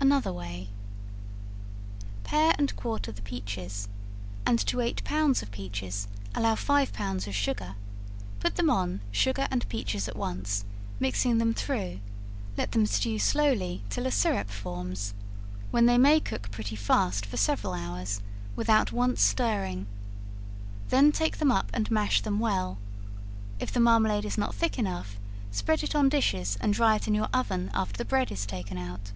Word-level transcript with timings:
Another 0.00 0.32
Way. 0.32 0.70
Pare 2.24 2.52
and 2.58 2.74
quarter 2.74 3.12
the 3.12 3.22
peaches, 3.22 3.86
and 4.44 4.58
to 4.66 4.80
eight 4.80 5.04
pounds 5.04 5.40
of 5.40 5.52
peaches, 5.52 6.08
allow 6.34 6.56
five 6.56 6.92
pounds 6.92 7.28
of 7.28 7.34
sugar, 7.36 7.76
put 8.40 8.56
them 8.56 8.70
on, 8.70 9.02
sugar 9.12 9.46
and 9.52 9.68
peaches 9.68 10.08
at 10.08 10.16
once, 10.16 10.64
mixing 10.98 11.38
them 11.38 11.54
through, 11.54 12.00
let 12.56 12.72
them 12.72 12.86
stew 12.86 13.20
slowly 13.20 13.82
until 13.84 14.08
a 14.08 14.10
syrup 14.10 14.50
forms, 14.50 15.14
when 15.70 15.86
they 15.86 15.96
may 15.96 16.18
cook 16.18 16.50
pretty 16.50 16.74
fast 16.74 17.24
for 17.24 17.36
several 17.36 17.72
hours, 17.72 18.20
without 18.56 18.90
once 18.90 19.22
stirring, 19.22 19.86
then 20.88 21.12
take 21.12 21.36
them 21.38 21.52
up, 21.52 21.70
and 21.72 21.88
mash 21.88 22.20
them 22.22 22.40
well, 22.40 22.78
if 23.60 23.70
the 23.72 23.78
marmalade 23.78 24.24
is 24.24 24.36
not 24.36 24.56
thick 24.56 24.76
enough, 24.76 25.20
spread 25.52 25.84
it 25.84 25.94
on 25.94 26.08
dishes, 26.08 26.58
and 26.60 26.74
dry 26.74 26.98
in 27.06 27.14
your 27.14 27.28
oven 27.32 27.70
after 27.72 27.96
the 27.98 28.04
bread 28.04 28.32
is 28.32 28.44
taken 28.44 28.76
out. 28.76 29.12